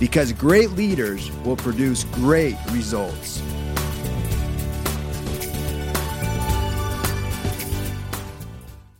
[0.00, 3.42] Because great leaders will produce great results.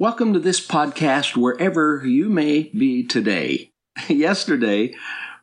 [0.00, 3.72] Welcome to this podcast wherever you may be today.
[4.08, 4.94] Yesterday,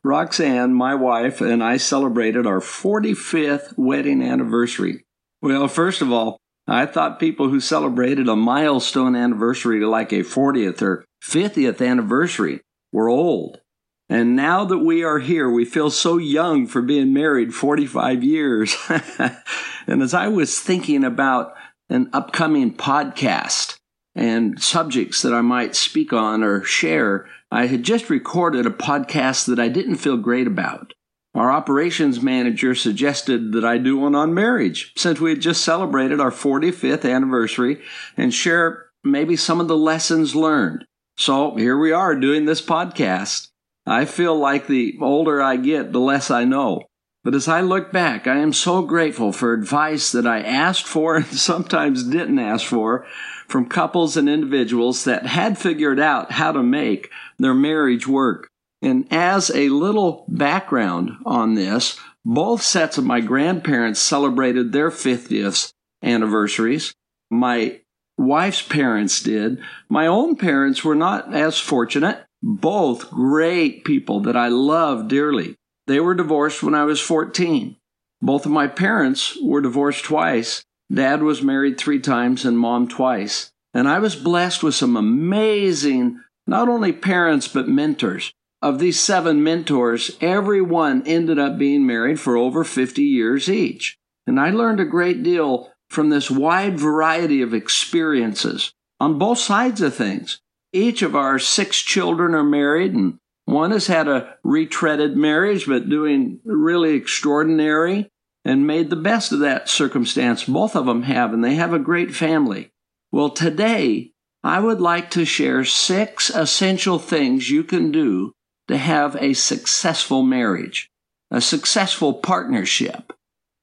[0.01, 5.03] Roxanne, my wife, and I celebrated our 45th wedding anniversary.
[5.41, 10.81] Well, first of all, I thought people who celebrated a milestone anniversary like a 40th
[10.81, 12.61] or 50th anniversary
[12.91, 13.59] were old.
[14.07, 18.75] And now that we are here, we feel so young for being married 45 years.
[19.87, 21.53] and as I was thinking about
[21.89, 23.77] an upcoming podcast,
[24.15, 29.45] and subjects that I might speak on or share, I had just recorded a podcast
[29.47, 30.93] that I didn't feel great about.
[31.35, 36.21] Our operations manager suggested that I do one on marriage, since we had just celebrated
[36.21, 37.81] our 45th anniversary,
[38.15, 40.85] and share maybe some of the lessons learned.
[41.17, 43.49] So here we are doing this podcast.
[43.85, 46.83] I feel like the older I get, the less I know.
[47.23, 51.17] But as I look back, I am so grateful for advice that I asked for
[51.17, 53.05] and sometimes didn't ask for
[53.47, 58.47] from couples and individuals that had figured out how to make their marriage work.
[58.81, 65.71] And as a little background on this, both sets of my grandparents celebrated their 50th
[66.03, 66.93] anniversaries.
[67.29, 67.81] My
[68.17, 69.59] wife's parents did.
[69.89, 72.24] My own parents were not as fortunate.
[72.47, 75.55] Both great people that I love dearly.
[75.87, 77.75] They were divorced when I was 14.
[78.21, 83.51] Both of my parents were divorced twice, Dad was married three times and mom twice.
[83.73, 88.31] And I was blessed with some amazing, not only parents, but mentors.
[88.61, 93.97] Of these seven mentors, every one ended up being married for over 50 years each.
[94.25, 99.81] And I learned a great deal from this wide variety of experiences on both sides
[99.81, 100.41] of things.
[100.75, 105.87] Each of our six children are married, and one has had a retreaded marriage, but
[105.87, 108.09] doing really extraordinary
[108.43, 110.43] and made the best of that circumstance.
[110.43, 112.73] Both of them have, and they have a great family.
[113.09, 114.11] Well, today,
[114.43, 118.33] I would like to share six essential things you can do
[118.67, 120.89] to have a successful marriage,
[121.31, 123.13] a successful partnership.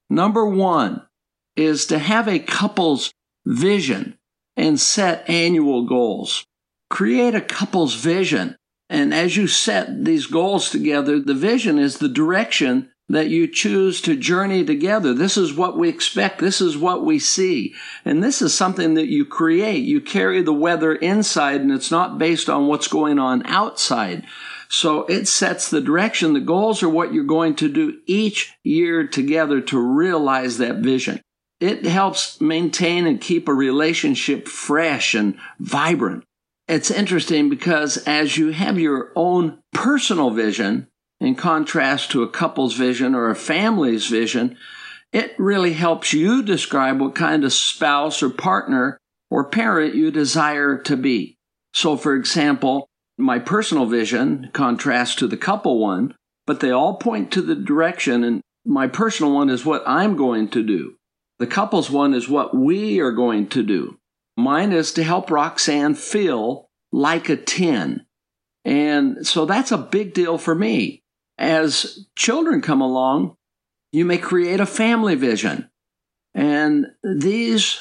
[0.08, 1.02] Number one
[1.56, 3.12] is to have a couple's
[3.44, 4.16] vision
[4.56, 6.46] and set annual goals.
[6.92, 8.54] Create a couple's vision.
[8.90, 14.02] And as you set these goals together, the vision is the direction that you choose
[14.02, 15.14] to journey together.
[15.14, 16.38] This is what we expect.
[16.38, 17.74] This is what we see.
[18.04, 19.84] And this is something that you create.
[19.84, 24.26] You carry the weather inside and it's not based on what's going on outside.
[24.68, 26.34] So it sets the direction.
[26.34, 31.22] The goals are what you're going to do each year together to realize that vision.
[31.58, 36.24] It helps maintain and keep a relationship fresh and vibrant.
[36.72, 40.86] It's interesting because as you have your own personal vision,
[41.20, 44.56] in contrast to a couple's vision or a family's vision,
[45.12, 48.96] it really helps you describe what kind of spouse or partner
[49.30, 51.36] or parent you desire to be.
[51.74, 52.88] So, for example,
[53.18, 56.14] my personal vision contrasts to the couple one,
[56.46, 60.48] but they all point to the direction, and my personal one is what I'm going
[60.48, 60.96] to do.
[61.38, 63.98] The couple's one is what we are going to do.
[64.36, 68.06] Mine is to help Roxanne feel like a 10.
[68.64, 71.02] And so that's a big deal for me
[71.38, 73.36] as children come along,
[73.92, 75.68] you may create a family vision.
[76.34, 77.80] And these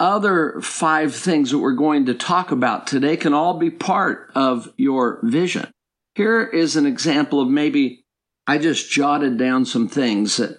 [0.00, 4.72] other five things that we're going to talk about today can all be part of
[4.76, 5.70] your vision.
[6.14, 8.04] Here is an example of maybe
[8.46, 10.58] I just jotted down some things that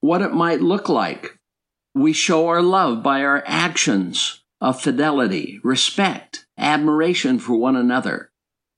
[0.00, 1.38] what it might look like.
[1.94, 8.30] We show our love by our actions of fidelity, respect, admiration for one another.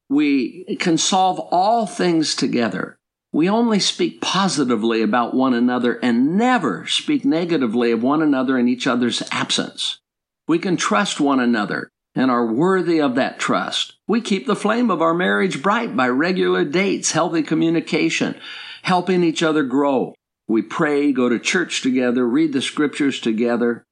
[0.08, 2.98] We can solve all things together.
[3.32, 8.68] We only speak positively about one another and never speak negatively of one another in
[8.68, 9.98] each other's absence.
[10.46, 13.96] We can trust one another and are worthy of that trust.
[14.08, 18.34] We keep the flame of our marriage bright by regular dates, healthy communication,
[18.82, 20.14] helping each other grow.
[20.48, 23.84] We pray, go to church together, read the scriptures together.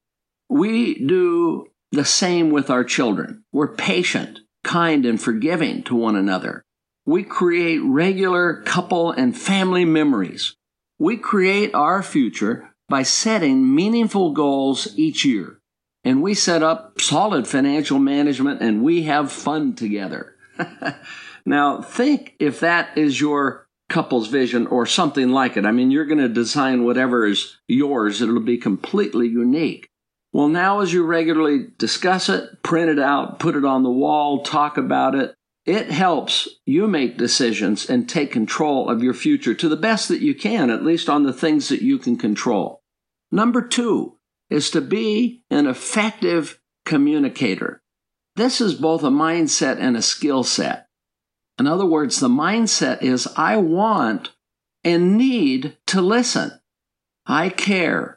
[0.49, 3.43] We do the same with our children.
[3.51, 6.63] We're patient, kind, and forgiving to one another.
[7.05, 10.55] We create regular couple and family memories.
[10.99, 15.59] We create our future by setting meaningful goals each year.
[16.03, 20.35] And we set up solid financial management and we have fun together.
[21.45, 25.65] now, think if that is your couple's vision or something like it.
[25.65, 29.89] I mean, you're going to design whatever is yours, it'll be completely unique.
[30.37, 34.43] Well, now as you regularly discuss it, print it out, put it on the wall,
[34.43, 35.33] talk about it,
[35.65, 40.21] it helps you make decisions and take control of your future to the best that
[40.21, 42.83] you can, at least on the things that you can control.
[43.31, 47.81] Number two is to be an effective communicator.
[48.35, 50.87] This is both a mindset and a skill set.
[51.57, 54.33] In other words, the mindset is I want
[54.83, 56.51] and need to listen.
[57.25, 58.16] I care.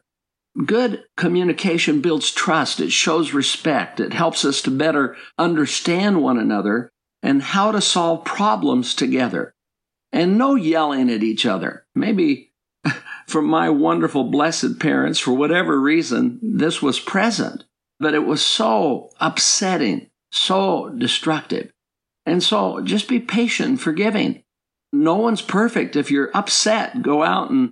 [0.67, 2.81] Good communication builds trust.
[2.81, 4.01] It shows respect.
[4.01, 6.91] It helps us to better understand one another
[7.23, 9.55] and how to solve problems together.
[10.13, 11.87] And no yelling at each other.
[11.95, 12.53] Maybe
[13.29, 17.65] from my wonderful, blessed parents, for whatever reason, this was present,
[18.01, 21.71] but it was so upsetting, so destructive.
[22.27, 24.43] And so just be patient, forgiving.
[24.93, 25.95] No one's perfect.
[25.95, 27.71] If you're upset, go out and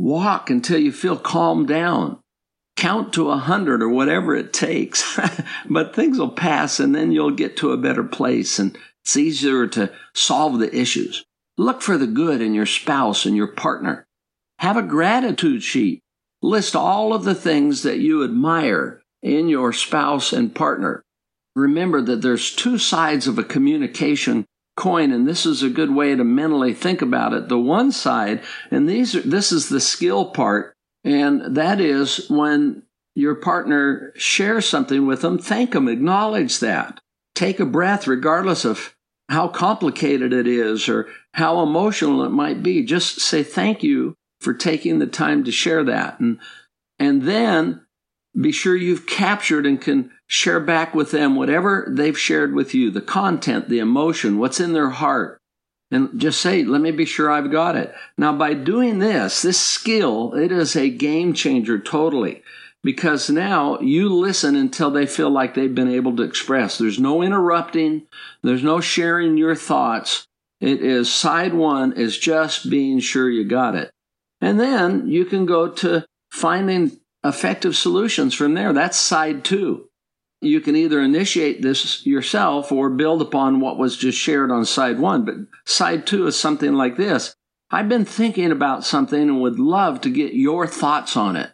[0.00, 2.18] walk until you feel calmed down.
[2.76, 5.18] Count to a hundred or whatever it takes.
[5.68, 9.66] but things will pass and then you'll get to a better place and it's easier
[9.66, 11.24] to solve the issues.
[11.58, 14.06] Look for the good in your spouse and your partner.
[14.58, 16.00] Have a gratitude sheet.
[16.42, 21.02] List all of the things that you admire in your spouse and partner.
[21.54, 24.46] Remember that there's two sides of a communication
[24.80, 27.48] coin, and this is a good way to mentally think about it.
[27.48, 30.74] The one side, and these are, this is the skill part,
[31.04, 32.82] and that is when
[33.14, 36.98] your partner shares something with them, thank them, acknowledge that
[37.34, 38.94] take a breath, regardless of
[39.28, 42.84] how complicated it is or how emotional it might be.
[42.84, 46.18] Just say thank you for taking the time to share that.
[46.20, 46.38] And,
[46.98, 47.86] and then
[48.38, 52.88] be sure you've captured and can share back with them whatever they've shared with you
[52.88, 55.40] the content, the emotion, what's in their heart.
[55.90, 57.92] And just say, let me be sure I've got it.
[58.16, 62.44] Now, by doing this, this skill, it is a game changer totally
[62.84, 66.78] because now you listen until they feel like they've been able to express.
[66.78, 68.06] There's no interrupting,
[68.42, 70.28] there's no sharing your thoughts.
[70.60, 73.90] It is side one is just being sure you got it.
[74.40, 78.72] And then you can go to finding effective solutions from there.
[78.72, 79.89] That's side two.
[80.40, 84.98] You can either initiate this yourself or build upon what was just shared on side
[84.98, 85.24] one.
[85.24, 85.34] But
[85.66, 87.34] side two is something like this
[87.70, 91.50] I've been thinking about something and would love to get your thoughts on it.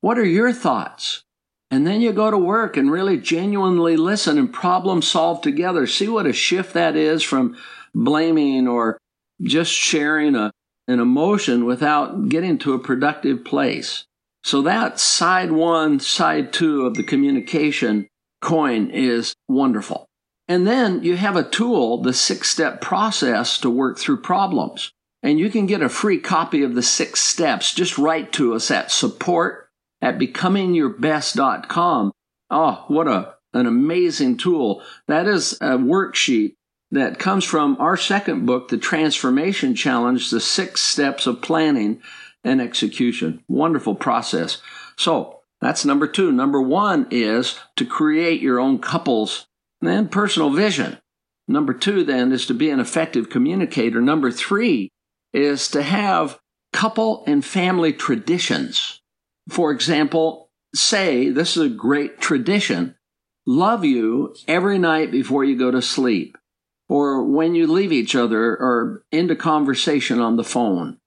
[0.00, 1.22] What are your thoughts?
[1.70, 5.86] And then you go to work and really genuinely listen and problem solve together.
[5.86, 7.56] See what a shift that is from
[7.94, 8.98] blaming or
[9.40, 10.50] just sharing a,
[10.88, 14.04] an emotion without getting to a productive place.
[14.42, 18.08] So that side one, side two of the communication
[18.40, 20.06] coin is wonderful.
[20.48, 24.90] And then you have a tool, the six step process to work through problems.
[25.22, 27.74] And you can get a free copy of the six steps.
[27.74, 29.68] Just write to us at support
[30.02, 32.12] at becomingyourbest.com.
[32.50, 34.82] Oh, what a, an amazing tool.
[35.06, 36.54] That is a worksheet
[36.90, 42.02] that comes from our second book, The Transformation Challenge, the six steps of planning
[42.42, 43.44] and execution.
[43.46, 44.60] Wonderful process.
[44.96, 46.32] So that's number two.
[46.32, 49.46] Number one is to create your own couples
[49.82, 50.98] and personal vision.
[51.48, 54.00] Number two, then, is to be an effective communicator.
[54.00, 54.90] Number three
[55.32, 56.38] is to have
[56.72, 59.00] couple and family traditions
[59.50, 62.94] for example, say, this is a great tradition,
[63.46, 66.38] love you every night before you go to sleep,
[66.88, 70.98] or when you leave each other or into conversation on the phone.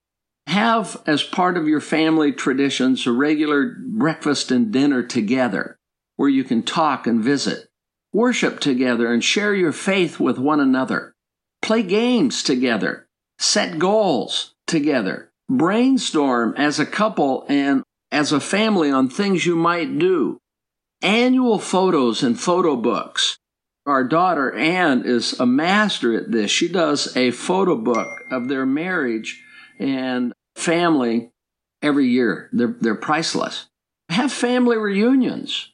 [0.46, 5.78] Have as part of your family traditions a regular breakfast and dinner together
[6.16, 7.68] where you can talk and visit.
[8.12, 11.14] Worship together and share your faith with one another.
[11.62, 13.08] Play games together.
[13.38, 15.32] Set goals together.
[15.48, 17.82] Brainstorm as a couple and
[18.12, 20.38] as a family on things you might do.
[21.02, 23.38] Annual photos and photo books.
[23.86, 26.50] Our daughter Anne is a master at this.
[26.50, 29.43] She does a photo book of their marriage
[29.78, 31.30] and family
[31.82, 32.48] every year.
[32.52, 33.66] They're, they're priceless.
[34.08, 35.70] Have family reunions.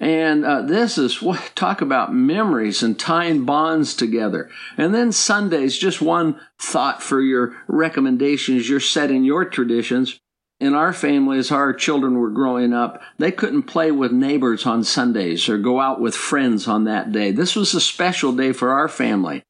[0.00, 4.50] And uh, this is what talk about memories and tying bonds together.
[4.76, 8.68] And then Sundays, just one thought for your recommendations.
[8.68, 10.20] You're setting your traditions
[10.60, 14.84] in our family, as our children were growing up, they couldn't play with neighbors on
[14.84, 17.32] Sundays or go out with friends on that day.
[17.32, 19.42] This was a special day for our family.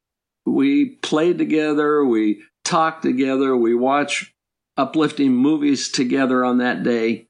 [0.47, 4.35] We played together, we talked together, we watch
[4.77, 7.27] uplifting movies together on that day.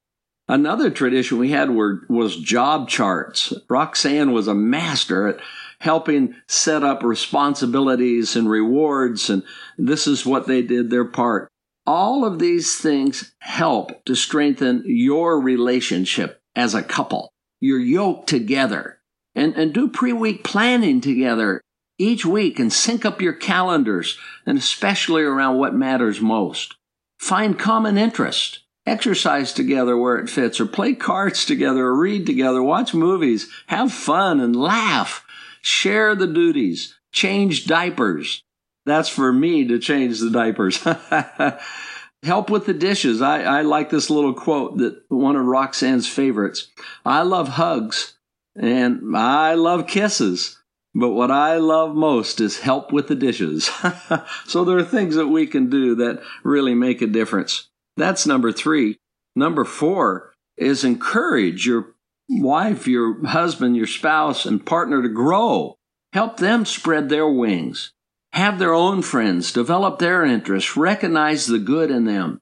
[0.48, 3.52] Another tradition we had were, was job charts.
[3.68, 5.40] Roxanne was a master at
[5.80, 9.42] helping set up responsibilities and rewards, and
[9.78, 11.48] this is what they did their part.
[11.86, 17.30] All of these things help to strengthen your relationship as a couple.
[17.60, 19.00] You're yoked together.
[19.34, 21.60] And, and do pre week planning together
[21.98, 26.74] each week and sync up your calendars, and especially around what matters most.
[27.18, 28.60] Find common interest.
[28.86, 33.92] Exercise together where it fits, or play cards together, or read together, watch movies, have
[33.92, 35.24] fun and laugh.
[35.62, 36.94] Share the duties.
[37.12, 38.42] Change diapers.
[38.84, 40.82] That's for me to change the diapers.
[42.22, 43.22] Help with the dishes.
[43.22, 46.68] I, I like this little quote that one of Roxanne's favorites.
[47.04, 48.18] I love hugs
[48.54, 50.58] and I love kisses.
[50.94, 53.70] But what I love most is help with the dishes.
[54.46, 57.68] so there are things that we can do that really make a difference.
[57.96, 58.98] That's number three.
[59.34, 61.94] Number four is encourage your
[62.28, 65.76] wife, your husband, your spouse, and partner to grow.
[66.12, 67.92] Help them spread their wings.
[68.32, 72.40] Have their own friends, develop their interests, recognize the good in them.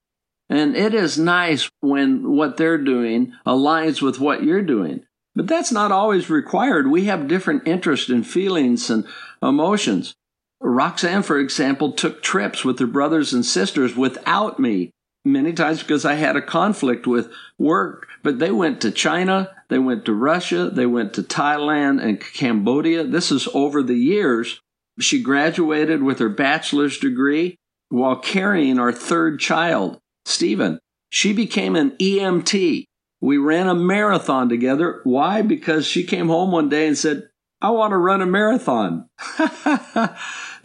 [0.48, 5.04] And it is nice when what they're doing aligns with what you're doing.
[5.34, 6.90] But that's not always required.
[6.90, 9.06] We have different interests and feelings and
[9.42, 10.14] emotions.
[10.60, 14.90] Roxanne, for example, took trips with her brothers and sisters without me,
[15.24, 18.08] many times because I had a conflict with work.
[18.22, 23.04] But they went to China, they went to Russia, they went to Thailand and Cambodia.
[23.04, 24.60] This is over the years.
[25.00, 27.56] She graduated with her bachelor's degree
[27.88, 30.78] while carrying our third child, Stephen.
[31.10, 32.84] She became an EMT,
[33.22, 35.00] we ran a marathon together.
[35.04, 35.42] Why?
[35.42, 37.28] Because she came home one day and said,
[37.60, 39.08] I want to run a marathon.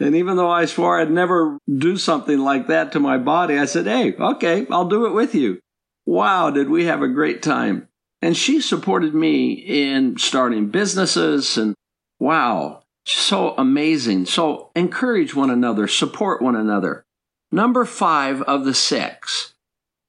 [0.00, 3.66] and even though I swore I'd never do something like that to my body, I
[3.66, 5.60] said, Hey, okay, I'll do it with you.
[6.04, 7.86] Wow, did we have a great time.
[8.20, 11.76] And she supported me in starting businesses and
[12.18, 14.26] wow, so amazing.
[14.26, 17.04] So encourage one another, support one another.
[17.52, 19.54] Number five of the six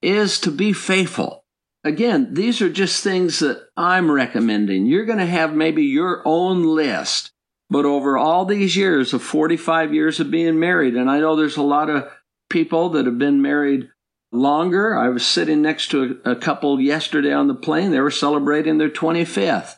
[0.01, 1.43] is to be faithful.
[1.83, 4.85] Again, these are just things that I'm recommending.
[4.85, 7.31] You're going to have maybe your own list,
[7.69, 11.57] but over all these years of 45 years of being married, and I know there's
[11.57, 12.11] a lot of
[12.49, 13.89] people that have been married
[14.31, 14.97] longer.
[14.97, 17.91] I was sitting next to a, a couple yesterday on the plane.
[17.91, 19.75] They were celebrating their 25th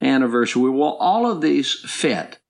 [0.00, 0.70] anniversary.
[0.70, 2.40] Well, all of these fit.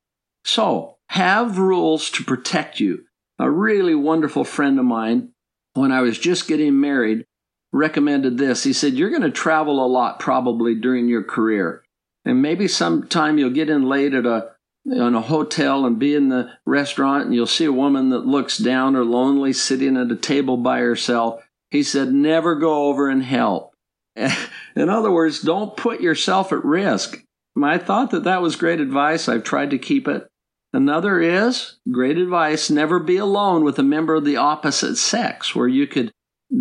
[0.44, 3.04] So have rules to protect you.
[3.38, 5.30] A really wonderful friend of mine,
[5.74, 7.26] when I was just getting married,
[7.74, 8.62] recommended this.
[8.62, 11.82] He said, You're going to travel a lot probably during your career.
[12.24, 14.52] And maybe sometime you'll get in late at a
[14.86, 18.58] in a hotel and be in the restaurant and you'll see a woman that looks
[18.58, 21.42] down or lonely sitting at a table by herself.
[21.70, 23.72] He said, never go over and help.
[24.16, 27.24] In other words, don't put yourself at risk.
[27.62, 29.26] I thought that that was great advice.
[29.26, 30.26] I've tried to keep it.
[30.74, 35.68] Another is great advice never be alone with a member of the opposite sex, where
[35.68, 36.12] you could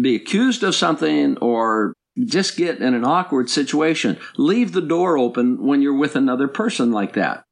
[0.01, 1.93] be accused of something or
[2.25, 4.17] just get in an awkward situation.
[4.37, 7.43] Leave the door open when you're with another person like that.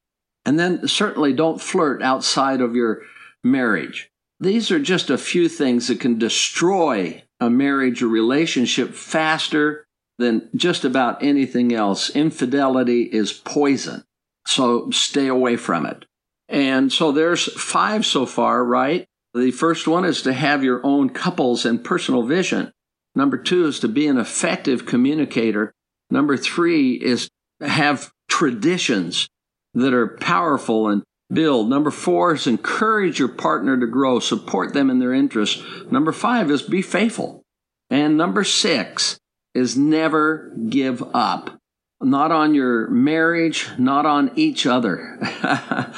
[0.45, 3.01] And then certainly don't flirt outside of your
[3.43, 4.10] marriage.
[4.39, 9.86] These are just a few things that can destroy a marriage or relationship faster
[10.17, 12.10] than just about anything else.
[12.12, 14.03] Infidelity is poison.
[14.48, 16.05] So stay away from it.
[16.50, 19.05] And so there's five so far, right?
[19.33, 22.71] The first one is to have your own couples and personal vision.
[23.15, 25.73] Number two is to be an effective communicator.
[26.09, 27.29] Number three is
[27.61, 29.27] to have traditions
[29.73, 31.69] that are powerful and build.
[31.69, 35.63] Number four is encourage your partner to grow, support them in their interests.
[35.89, 37.41] Number five is be faithful.
[37.89, 39.17] And number six
[39.53, 41.57] is never give up.
[42.01, 45.19] Not on your marriage, not on each other.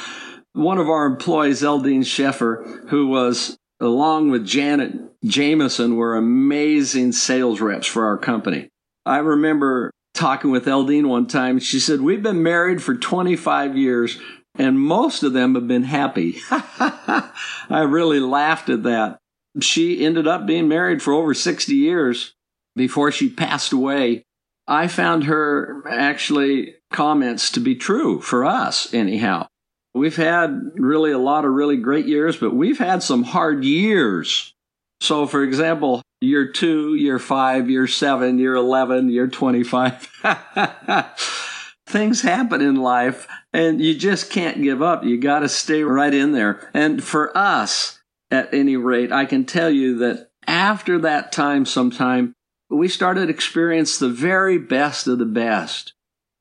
[0.54, 4.92] one of our employees, Eldine Sheffer, who was along with Janet
[5.24, 8.70] Jameson, were amazing sales reps for our company.
[9.04, 11.58] I remember talking with Eldine one time.
[11.58, 14.18] She said, We've been married for 25 years,
[14.54, 16.36] and most of them have been happy.
[16.50, 19.18] I really laughed at that.
[19.60, 22.34] She ended up being married for over 60 years
[22.76, 24.24] before she passed away.
[24.66, 29.48] I found her actually comments to be true for us, anyhow.
[29.94, 34.54] We've had really a lot of really great years, but we've had some hard years.
[35.00, 40.10] So, for example, year two, year five, year seven, year 11, year 25.
[41.86, 45.04] things happen in life and you just can't give up.
[45.04, 46.68] You got to stay right in there.
[46.74, 52.34] And for us, at any rate, I can tell you that after that time, sometime,
[52.68, 55.93] we started to experience the very best of the best.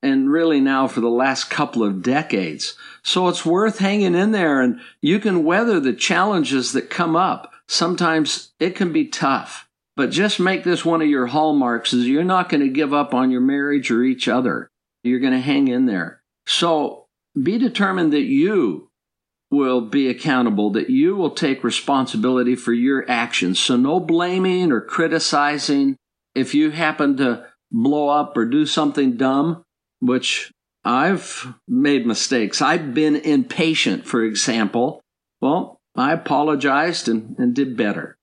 [0.04, 2.76] And really now for the last couple of decades.
[3.04, 7.54] So it's worth hanging in there and you can weather the challenges that come up.
[7.70, 12.26] Sometimes it can be tough, but just make this one of your hallmarks is you're
[12.26, 14.70] not going to give up on your marriage or each other.
[15.04, 16.22] You're going to hang in there.
[16.46, 17.06] So
[17.42, 18.90] be determined that you
[19.50, 23.58] will be accountable, that you will take responsibility for your actions.
[23.60, 25.96] So no blaming or criticizing.
[26.36, 29.64] If you happen to blow up or do something dumb,
[30.04, 30.52] which
[30.84, 32.62] I've made mistakes.
[32.62, 35.02] I've been impatient, for example.
[35.42, 38.18] Well, I apologized and, and did better.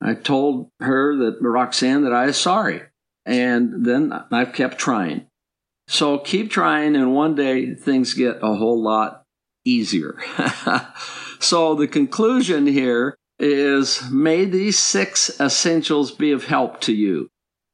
[0.00, 2.82] I told her that Roxanne that I was sorry.
[3.26, 5.26] And then I've kept trying.
[5.86, 9.24] So keep trying, and one day things get a whole lot
[9.64, 10.18] easier.
[11.40, 17.28] so the conclusion here is may these six essentials be of help to you.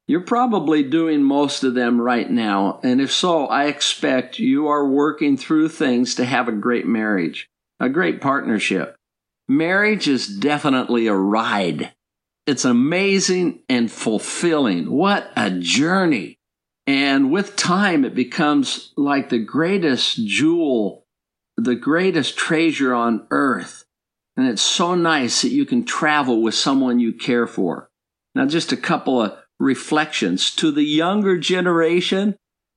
[0.07, 4.87] You're probably doing most of them right now, and if so, I expect you are
[4.87, 8.95] working through things to have a great marriage, a great partnership.
[9.47, 11.93] Marriage is definitely a ride.
[12.45, 14.91] It's amazing and fulfilling.
[14.91, 16.37] What a journey.
[16.85, 21.05] And with time, it becomes like the greatest jewel,
[21.57, 23.85] the greatest treasure on earth.
[24.37, 27.89] And it's so nice that you can travel with someone you care for.
[28.35, 32.35] Now, just a couple of reflections to the younger generation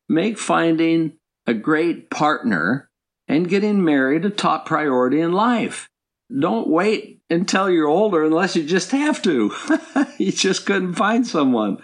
[0.08, 1.12] make finding
[1.46, 2.88] a great partner
[3.26, 5.88] and getting married a top priority in life.
[6.36, 9.52] Don't wait until you're older unless you just have to.
[10.18, 11.78] you just couldn't find someone.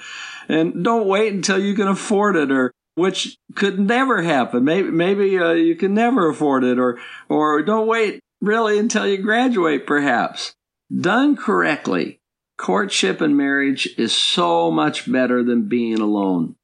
[0.48, 4.64] And don't wait until you can afford it or which could never happen.
[4.64, 6.98] Maybe maybe uh, you can never afford it or
[7.28, 10.54] or don't wait really until you graduate perhaps.
[10.94, 12.20] Done correctly,
[12.56, 16.56] Courtship and marriage is so much better than being alone.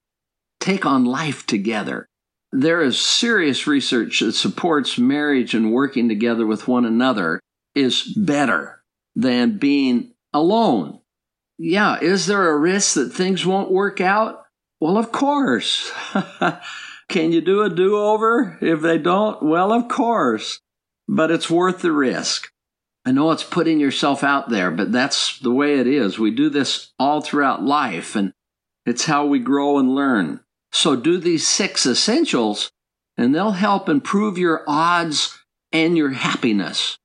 [0.61, 2.07] Take on life together.
[2.53, 7.41] There is serious research that supports marriage and working together with one another
[7.75, 8.83] is better
[9.15, 11.01] than being alone.
[11.59, 14.45] Yeah, is there a risk that things won't work out?
[14.81, 15.93] Well, of course.
[17.09, 19.43] Can you do a do over if they don't?
[19.43, 20.61] Well, of course.
[21.09, 22.51] But it's worth the risk.
[23.05, 26.19] I know it's putting yourself out there, but that's the way it is.
[26.19, 28.33] We do this all throughout life, and
[28.85, 30.41] it's how we grow and learn.
[30.73, 32.71] So do these six essentials,
[33.17, 35.39] and they'll help improve your odds
[35.73, 36.99] and your happiness.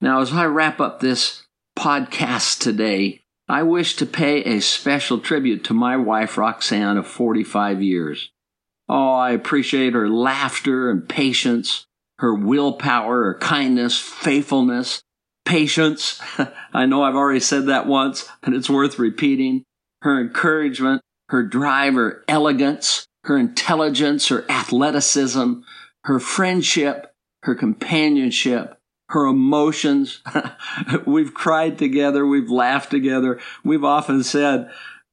[0.00, 1.44] Now, as I wrap up this
[1.78, 7.80] podcast today, I wish to pay a special tribute to my wife, Roxanne, of 45
[7.80, 8.30] years.
[8.88, 11.86] Oh, I appreciate her laughter and patience,
[12.18, 15.02] her willpower, her kindness, faithfulness,
[15.46, 16.20] patience.
[16.74, 19.64] I know I've already said that once, but it's worth repeating.
[20.02, 25.54] Her encouragement, her drive, her elegance, her intelligence, her athleticism,
[26.04, 27.12] her friendship,
[27.44, 28.78] her companionship,
[29.08, 30.22] her emotions.
[31.06, 33.40] we've cried together, we've laughed together.
[33.64, 34.70] We've often said,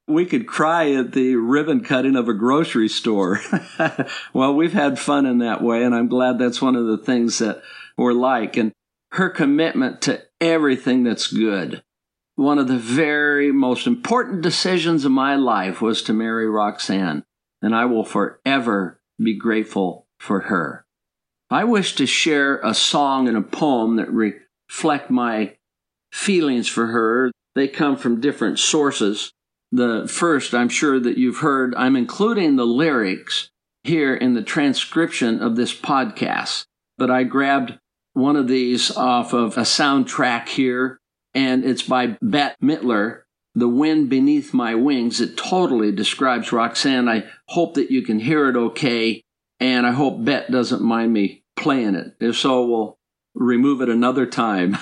[0.08, 3.39] we could cry at the ribbon cutting of a grocery store.
[4.34, 7.39] well, we've had fun in that way, and I'm glad that's one of the things
[7.39, 7.62] that
[7.98, 8.58] we're like.
[8.58, 8.74] And
[9.13, 11.84] her commitment to everything that's good.
[12.36, 17.23] One of the very most important decisions of my life was to marry Roxanne,
[17.62, 20.86] and I will forever be grateful for her.
[21.52, 25.58] I wish to share a song and a poem that reflect my
[26.12, 27.32] feelings for her.
[27.54, 29.32] They come from different sources.
[29.71, 33.52] The first, I'm sure that you've heard, I'm including the lyrics
[33.84, 36.65] here in the transcription of this podcast,
[36.97, 37.78] but I grabbed
[38.13, 40.99] one of these off of a soundtrack here,
[41.34, 43.21] and it's by Bette Midler,
[43.56, 45.19] The Wind Beneath My Wings.
[45.19, 47.10] It totally describes Roxanne.
[47.10, 49.23] I hope that you can hear it okay,
[49.60, 52.15] and I hope Bette doesn't mind me playing it.
[52.19, 52.97] If so, we'll
[53.34, 54.78] remove it another time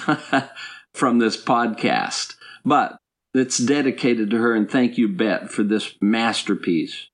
[0.94, 2.36] from this podcast.
[2.66, 2.98] But
[3.34, 7.08] it's dedicated to her, and thank you, Bette, for this masterpiece.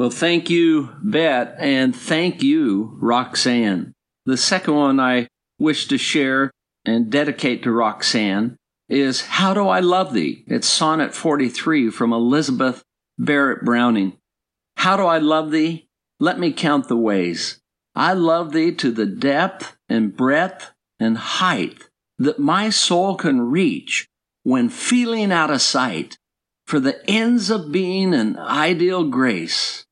[0.00, 3.92] Well, thank you, Bette, and thank you, Roxanne.
[4.24, 6.50] The second one I wish to share
[6.86, 8.56] and dedicate to Roxanne
[8.88, 10.42] is How Do I Love Thee?
[10.46, 12.82] It's Sonnet 43 from Elizabeth
[13.18, 14.16] Barrett Browning.
[14.78, 15.86] How do I love thee?
[16.18, 17.60] Let me count the ways.
[17.94, 24.08] I love thee to the depth and breadth and height that my soul can reach
[24.44, 26.16] when feeling out of sight
[26.66, 29.84] for the ends of being an ideal grace.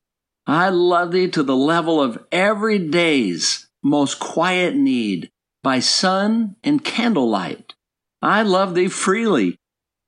[0.49, 5.29] I love thee to the level of every day's most quiet need
[5.61, 7.75] by sun and candlelight.
[8.19, 9.59] I love thee freely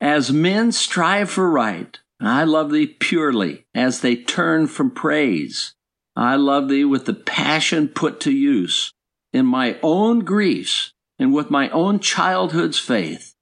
[0.01, 1.95] as men strive for right.
[2.19, 5.75] I love thee purely as they turn from praise.
[6.15, 8.91] I love thee with the passion put to use
[9.31, 13.35] in my own griefs and with my own childhood's faith.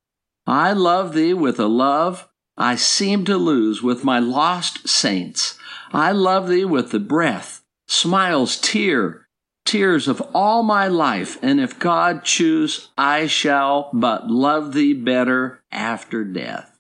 [0.46, 5.58] I love thee with a love I seem to lose with my lost saints.
[5.92, 9.28] I love thee with the breath, smiles, tear,
[9.66, 15.64] tears of all my life, and if God choose, I shall but love thee better
[15.72, 16.80] after death.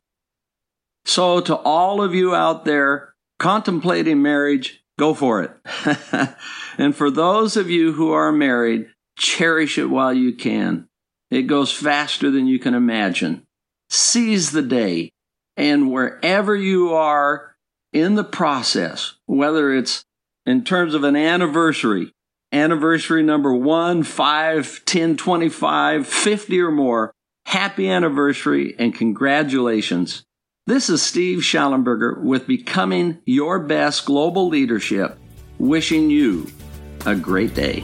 [1.06, 6.36] So, to all of you out there contemplating marriage, go for it.
[6.78, 10.88] and for those of you who are married, cherish it while you can.
[11.32, 13.46] It goes faster than you can imagine.
[13.90, 15.12] Seize the day,
[15.58, 17.49] and wherever you are
[17.94, 20.06] in the process, whether it's
[20.46, 22.14] in terms of an anniversary,
[22.52, 27.14] anniversary number one, five, 10, 25, 50 or more,
[27.46, 30.24] happy anniversary and congratulations.
[30.68, 35.18] This is Steve Shallenberger with Becoming Your Best Global Leadership,
[35.58, 36.48] wishing you
[37.06, 37.84] a great day.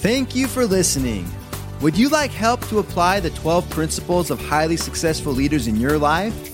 [0.00, 1.26] Thank you for listening.
[1.80, 5.98] Would you like help to apply the 12 principles of highly successful leaders in your
[5.98, 6.53] life,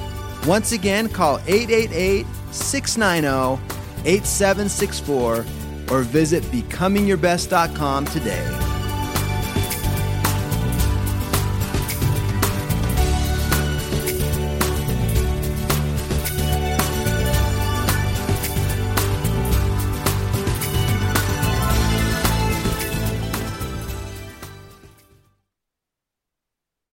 [0.45, 3.61] Once again, call 888 690
[4.05, 5.45] 8764
[5.91, 8.60] or visit becomingyourbest.com today.